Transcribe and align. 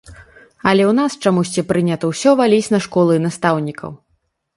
Але 0.69 0.83
ў 0.85 0.93
нас 0.99 1.17
чамусьці 1.25 1.63
прынята 1.71 2.09
ўсё 2.13 2.33
валіць 2.39 2.71
на 2.77 2.79
школу 2.87 3.11
і 3.19 3.21
настаўнікаў. 3.27 3.91